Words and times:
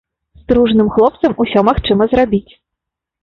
З 0.39 0.45
дружным 0.51 0.87
хлопцам 0.95 1.31
усё 1.45 1.59
магчыма 1.69 2.03
зрабіць. 2.13 2.51